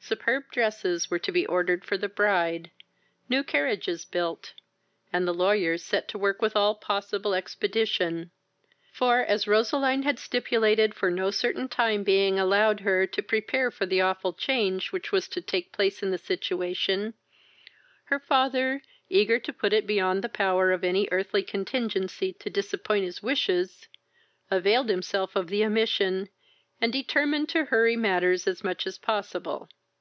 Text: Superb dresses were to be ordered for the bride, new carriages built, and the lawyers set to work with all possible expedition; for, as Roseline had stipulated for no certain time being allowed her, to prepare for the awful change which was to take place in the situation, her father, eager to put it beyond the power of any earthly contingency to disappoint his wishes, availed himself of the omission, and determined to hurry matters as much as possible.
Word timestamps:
Superb 0.00 0.44
dresses 0.52 1.10
were 1.10 1.18
to 1.18 1.30
be 1.30 1.44
ordered 1.46 1.84
for 1.84 1.98
the 1.98 2.08
bride, 2.08 2.70
new 3.28 3.42
carriages 3.44 4.06
built, 4.06 4.54
and 5.12 5.28
the 5.28 5.34
lawyers 5.34 5.82
set 5.84 6.08
to 6.08 6.16
work 6.16 6.40
with 6.40 6.56
all 6.56 6.74
possible 6.76 7.34
expedition; 7.34 8.30
for, 8.90 9.20
as 9.20 9.46
Roseline 9.46 10.04
had 10.04 10.18
stipulated 10.18 10.94
for 10.94 11.10
no 11.10 11.30
certain 11.30 11.68
time 11.68 12.04
being 12.04 12.38
allowed 12.38 12.80
her, 12.80 13.06
to 13.08 13.22
prepare 13.22 13.70
for 13.70 13.84
the 13.84 14.00
awful 14.00 14.32
change 14.32 14.92
which 14.92 15.12
was 15.12 15.28
to 15.28 15.42
take 15.42 15.72
place 15.72 16.02
in 16.02 16.10
the 16.10 16.16
situation, 16.16 17.12
her 18.04 18.20
father, 18.20 18.80
eager 19.10 19.38
to 19.38 19.52
put 19.52 19.74
it 19.74 19.86
beyond 19.86 20.24
the 20.24 20.28
power 20.30 20.72
of 20.72 20.84
any 20.84 21.06
earthly 21.12 21.42
contingency 21.42 22.32
to 22.32 22.48
disappoint 22.48 23.04
his 23.04 23.22
wishes, 23.22 23.88
availed 24.50 24.88
himself 24.88 25.36
of 25.36 25.48
the 25.48 25.62
omission, 25.62 26.30
and 26.80 26.94
determined 26.94 27.50
to 27.50 27.66
hurry 27.66 27.96
matters 27.96 28.46
as 28.46 28.64
much 28.64 28.86
as 28.86 28.96
possible. 28.96 29.68